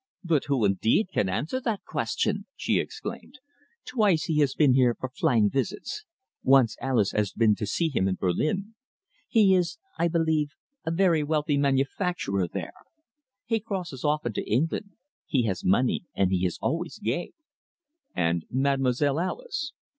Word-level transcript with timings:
"But 0.23 0.45
who, 0.45 0.65
indeed, 0.65 1.09
can 1.13 1.29
answer 1.29 1.61
that 1.61 1.85
question?" 1.85 2.47
she 2.55 2.79
exclaimed. 2.79 3.35
"Twice 3.85 4.23
he 4.23 4.39
has 4.39 4.55
been 4.55 4.73
here 4.73 4.95
for 4.99 5.09
flying 5.09 5.47
visits. 5.47 6.05
Once 6.41 6.75
Alice 6.81 7.11
has 7.11 7.33
been 7.33 7.53
to 7.57 7.67
see 7.67 7.87
him 7.87 8.07
in 8.07 8.15
Berlin. 8.15 8.73
He 9.27 9.53
is, 9.53 9.77
I 9.99 10.07
believe, 10.07 10.53
a 10.83 10.89
very 10.89 11.21
wealthy 11.23 11.55
manufacturer 11.59 12.47
there. 12.47 12.73
He 13.45 13.59
crosses 13.59 14.03
often 14.03 14.33
to 14.33 14.51
England. 14.51 14.93
He 15.27 15.43
has 15.45 15.63
money, 15.63 16.05
and 16.15 16.31
he 16.31 16.47
is 16.47 16.57
always 16.63 16.97
gay." 16.97 17.33
"And 18.15 18.45
Mademoiselle 18.49 19.19
Alice?" 19.19 19.71